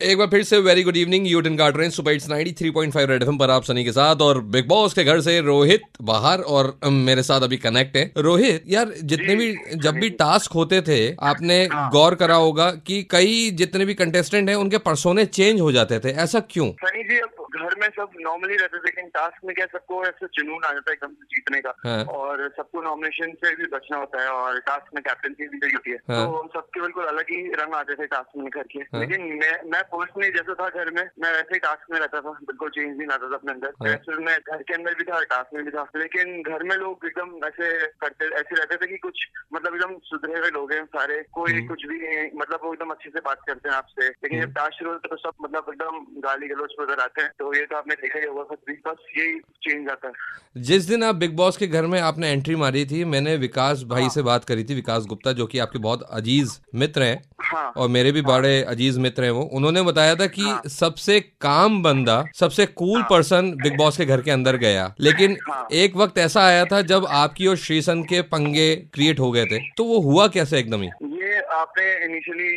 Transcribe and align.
एक 0.00 0.18
बार 0.18 0.26
फिर 0.26 0.42
से 0.42 0.58
वेरी 0.58 0.82
गुड 0.82 0.96
इवनिंग 0.96 1.26
यूटन 1.26 1.54
का 1.56 1.68
ट्रेन 1.70 1.90
सुपर 1.90 2.12
इट्स 2.12 2.28
93.5 2.28 3.06
रेड 3.06 3.22
एफएम 3.22 3.38
पर 3.38 3.50
आप 3.50 3.64
सनी 3.64 3.84
के 3.84 3.92
साथ 3.92 4.16
और 4.16 4.40
बिग 4.40 4.66
बॉस 4.68 4.94
के 4.94 5.04
घर 5.04 5.20
से 5.20 5.40
रोहित 5.40 5.82
बाहर 6.02 6.40
और 6.40 6.78
मेरे 6.84 7.22
साथ 7.22 7.40
अभी 7.40 7.56
कनेक्ट 7.56 7.96
है। 7.96 8.12
रोहित 8.18 8.64
यार 8.68 8.92
जितने 9.02 9.36
भी 9.36 9.56
जब 9.74 9.94
भी 9.94 10.10
टास्क 10.10 10.52
होते 10.52 10.80
थे 10.80 10.98
आपने 11.22 11.62
हाँ। 11.72 11.90
गौर 11.90 12.14
करा 12.14 12.34
होगा 12.34 12.70
कि 12.70 13.02
कई 13.10 13.50
जितने 13.50 13.84
भी 13.84 13.94
कंटेस्टेंट 13.94 14.48
हैं 14.48 14.56
उनके 14.56 14.78
परसोने 14.78 15.24
चेंज 15.24 15.60
हो 15.60 15.72
जाते 15.72 15.98
थे। 15.98 16.08
ऐसा 16.08 16.40
क्यों? 16.40 16.70
सनी 16.72 17.02
जी 17.02 17.18
अब 17.18 17.45
में 17.80 17.88
सब 17.88 18.10
नॉर्मली 18.20 18.56
रहते 18.56 18.78
थे 18.78 18.80
लेकिन 18.80 19.08
टास्क 19.08 19.44
में 19.44 19.54
क्या 19.54 19.66
सबको 19.66 20.04
ऐसे 20.04 20.26
जुनून 20.34 20.64
आ 20.64 20.72
जाता 20.72 20.90
है 20.90 20.94
एकदम 20.94 21.12
से 21.12 21.24
जीतने 21.24 21.60
का 21.60 21.74
हाँ। 21.86 22.04
और 22.04 22.54
सबको 22.56 22.82
नॉमिनेशन 22.82 23.32
से 23.32 23.54
भी 23.54 23.66
बचना 23.66 23.96
होता 23.96 24.22
है 24.22 24.28
और 24.28 24.58
टास्क 24.60 24.94
में 24.94 25.02
कैप्टनसी 25.02 25.48
भी 25.48 25.72
होती 25.72 25.90
है 25.90 25.96
हाँ। 25.96 26.26
तो 26.26 26.50
सबके 26.54 26.80
बिल्कुल 26.80 27.04
अलग 27.04 27.22
ही 27.22 27.52
रंग 27.54 27.74
आते 27.74 27.94
थे 27.94 28.06
टास्क 28.06 28.36
में 28.36 28.50
घर 28.50 28.62
के 28.62 28.78
हाँ। 28.78 29.00
लेकिन 29.00 29.22
मैं 29.22 29.70
मैं 29.70 29.82
पर्सनली 29.82 30.30
जैसा 30.30 30.54
था 30.54 30.68
घर 30.68 30.90
में 30.90 31.02
मैं 31.22 31.32
वैसे 31.32 31.54
ही 31.54 31.58
टास्क 31.58 31.86
में 31.92 31.98
रहता 31.98 32.20
था 32.20 32.30
बिल्कुल 32.30 32.70
चेंज 32.70 32.96
नहीं 32.98 33.08
लाता 33.08 33.30
था 33.30 33.34
अपने 33.34 33.52
अंदर। 33.52 33.72
वैसे 33.82 34.16
मैं 34.16 34.38
घर 34.38 34.62
के 34.62 34.74
अंदर 34.74 34.94
भी 34.94 35.04
था 35.04 35.20
टास्क 35.24 35.54
में 35.54 35.64
भी 35.64 35.70
था 35.70 35.86
लेकिन 35.96 36.42
घर 36.42 36.62
में 36.62 36.76
लोग 36.76 37.06
एकदम 37.06 37.46
ऐसे 37.46 37.86
करते 37.86 38.24
ऐसे 38.26 38.54
रहते 38.54 38.76
थे 38.76 38.86
कि 38.86 38.96
कुछ 38.96 39.26
मतलब 39.54 39.65
एकदम 39.96 40.08
सुधरे 40.08 40.38
हुए 40.38 40.50
लोग 40.50 40.72
हैं 40.72 40.84
सारे 40.86 41.22
कोई 41.32 41.52
हम्म। 41.52 41.66
कुछ 41.66 41.86
भी 41.86 41.98
नहीं 41.98 42.28
मतलब 42.36 42.60
वो 42.64 42.72
एकदम 42.72 42.90
अच्छे 42.90 43.10
से 43.10 43.20
बात 43.20 43.40
करते 43.46 43.68
हैं 43.68 43.76
आपसे 43.76 44.08
लेकिन 44.08 44.40
जब 44.40 44.52
टास्क 44.52 44.78
शुरू 44.78 44.90
होता 44.90 45.08
है 45.08 45.10
तो 45.10 45.16
सब 45.18 45.42
मतलब 45.42 45.66
एकदम 45.70 46.20
गाली 46.20 46.48
गलौज 46.48 46.74
नज़र 46.80 47.00
आते 47.00 47.22
हैं 47.22 47.30
तो 47.38 47.54
ये 47.54 47.64
तो 47.64 47.76
आपने 47.76 47.94
देखा 47.96 48.18
ही 48.18 48.26
होगा 48.26 48.56
भी 48.66 48.74
बस 48.86 49.06
यही 49.18 49.38
चेंज 49.62 49.88
आता 49.90 50.08
है 50.08 50.62
जिस 50.62 50.84
दिन 50.84 51.02
आप 51.04 51.14
बिग 51.16 51.36
बॉस 51.36 51.56
के 51.56 51.66
घर 51.68 51.86
में 51.86 52.00
आपने 52.00 52.30
एंट्री 52.30 52.56
मारी 52.56 52.84
थी 52.86 53.04
मैंने 53.06 53.36
विकास 53.38 53.82
भाई 53.86 54.02
हाँ। 54.02 54.10
से 54.10 54.22
बात 54.22 54.44
करी 54.44 54.64
थी 54.64 54.74
विकास 54.74 55.06
गुप्ता 55.06 55.32
जो 55.32 55.46
कि 55.46 55.58
आपके 55.58 55.78
बहुत 55.80 56.02
अज़ीज़ 56.12 56.58
मित्र 56.74 57.02
हैं 57.02 57.22
हाँ 57.44 57.70
और 57.72 57.88
मेरे 57.88 58.12
भी 58.12 58.22
बड़े 58.22 58.62
अज़ीज़ 58.64 58.98
मित्र 59.00 59.24
हैं 59.24 59.30
वो 59.30 59.42
उन्होंने 59.54 59.82
बताया 59.82 60.14
था 60.14 60.26
कि 60.28 60.42
हाँ। 60.42 60.60
सबसे 60.70 61.20
काम 61.40 61.82
बंदा 61.82 62.24
सबसे 62.34 62.66
कूल 62.74 63.00
हाँ। 63.00 63.06
पर्सन 63.10 63.50
बिग 63.56 63.76
बॉस 63.76 63.96
के 63.96 64.04
घर 64.06 64.22
के 64.22 64.30
अंदर 64.30 64.56
गया 64.58 64.92
लेकिन 65.00 65.36
हाँ। 65.48 65.66
एक 65.74 65.96
वक्त 65.96 66.18
ऐसा 66.18 66.44
आया 66.44 66.64
था 66.64 66.80
जब 66.84 67.06
आपकी 67.16 67.46
और 67.46 67.56
श्रीसन 67.58 68.02
के 68.04 68.22
पंगे 68.28 68.74
क्रिएट 68.94 69.20
हो 69.20 69.30
गए 69.30 69.44
थे 69.44 69.58
तो 69.76 69.84
वो 69.86 70.00
हुआ 70.02 70.26
कैसे 70.30 70.58
एकदम 70.58 70.82
ही 70.82 70.90
ये 71.16 71.40
आपने 71.54 71.84
इनिशियली 72.04 72.48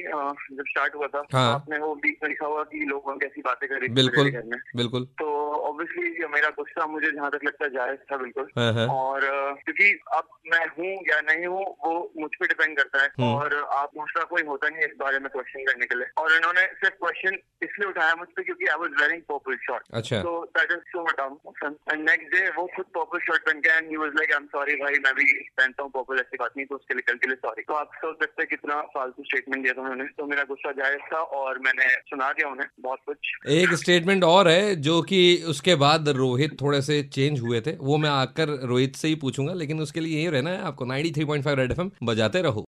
जब 0.55 0.63
स्टार्ट 0.69 0.95
हुआ 0.95 1.07
था 1.07 1.17
हाँ। 1.17 1.27
तो 1.27 1.37
आपने 1.51 1.77
वो 1.79 1.93
बीच 1.97 2.17
में 2.23 2.29
लिखा 2.29 2.45
हुआ 2.45 2.63
कि 2.65 2.85
लोग 2.85 3.11
कैसी 3.21 3.41
बातें 3.41 3.67
कर 3.69 3.75
रहे 3.75 3.87
बिल्कुल 3.93 4.31
बिल्कुल 4.75 5.05
तो 5.19 5.27
ऑब्वियसली 5.69 6.27
मेरा 6.33 6.49
गुस्सा 6.57 6.85
मुझे 6.87 7.11
जहाँ 7.11 7.29
तक 7.31 7.45
लगता 7.45 7.65
है 7.65 7.69
जायज़ 7.71 7.99
था 8.11 8.17
बिल्कुल 8.17 8.49
हाँ, 8.57 8.71
हाँ। 8.73 8.87
और 8.87 9.27
क्योंकि 9.63 9.91
अब 10.13 10.27
मैं 10.51 10.65
हूँ 10.69 10.93
या 11.09 11.19
नहीं 11.23 11.45
हूँ 11.45 11.65
वो 11.85 11.93
मुझ 12.19 12.29
पर 12.35 12.47
डिपेंड 12.47 12.77
करता 12.77 13.01
है 13.01 13.09
हम्म। 13.09 13.33
और 13.33 13.55
आप 13.73 13.91
दूसरा 13.95 14.23
कोई 14.25 14.43
होता 14.43 14.69
नहीं 14.69 14.85
इस 14.85 14.95
बारे 14.99 15.19
में 15.19 15.29
क्वेश्चन 15.31 15.65
करने 15.65 15.85
के 15.85 15.95
लिए 15.95 16.07
और 16.17 16.35
इन्होंने 16.35 16.65
सिर्फ़ 16.75 16.95
क्वेश्चन 16.97 17.37
इसलिए 17.79 17.89
उठाया 17.89 18.15
मुझ 18.19 18.27
पर 18.27 18.43
क्योंकि 18.43 18.65
I 18.65 18.77
was 18.79 18.91
wearing 19.01 19.21
purple 19.31 19.55
short 19.65 19.83
अच्छा। 19.93 20.21
तो 20.21 20.31
that 20.57 20.71
is 20.71 20.83
so 20.91 21.03
much 21.03 21.63
and 21.63 22.01
next 22.09 22.35
day 22.35 22.41
वो 22.57 22.65
खुद 22.75 22.85
पर्पल 22.97 23.19
शर्ट 23.27 23.45
पहन 23.45 23.59
के 23.59 23.75
and 23.77 23.89
he 23.89 23.97
was 23.97 24.11
like 24.15 24.31
I 24.31 24.37
am 24.37 24.47
sorry 24.55 24.75
भाई 24.81 24.99
मैं 25.05 25.13
भी 25.15 25.27
पहनता 25.57 25.83
हूँ 25.83 25.91
पर्पल 25.91 26.19
ऐसी 26.19 26.37
बात 26.39 26.57
नहीं 26.57 26.65
तो 26.67 26.75
उसके 26.75 26.93
लिए 26.93 27.07
कल 27.09 27.17
के 27.23 27.27
लिए 27.27 27.35
सॉरी 27.45 27.63
तो 27.69 27.73
आप 27.73 27.91
सोच 27.95 28.15
सकते 28.23 28.41
हैं 28.41 28.49
कितना 28.49 28.81
फालतू 28.95 29.23
स्टेटमेंट 29.23 29.63
दिया 29.63 29.73
था 29.73 29.81
उन्होंने 29.81 30.07
तो 30.19 30.25
मेरा 30.25 30.43
गुस्सा 30.49 30.71
जायज़ 30.81 31.07
था 31.13 31.21
और 31.39 31.59
मैंने 31.59 31.89
सुना 32.09 32.31
दिया 32.31 32.49
उन्हें 32.49 32.67
बहुत 32.81 32.99
कुछ। 33.05 33.31
एक 33.59 33.73
स्टेटमेंट 33.75 34.23
और 34.23 34.47
है 34.47 34.75
जो 34.81 35.01
कि 35.03 35.21
उसके 35.47 35.75
बाद 35.83 36.09
रोहित 36.17 36.57
थोड़े 36.61 36.81
से 36.81 37.01
चेंज 37.15 37.39
हुए 37.41 37.61
थे। 37.61 37.75
वो 37.81 37.97
मैं 37.97 38.09
आकर 38.09 38.55
रोहित 38.67 38.95
से 38.95 39.07
ही 39.07 39.15
पूछूँगा 39.23 39.53
लेकिन 39.53 39.81
उसके 39.81 39.99
लिए 39.99 40.17
यही 40.17 40.29
रहना 40.29 40.49
है 40.49 40.61
आपको 40.63 40.85
93.5 40.85 41.55
रेड 41.59 41.71
एफएम 41.71 41.91
बजाते 42.03 42.41
रहो। 42.41 42.65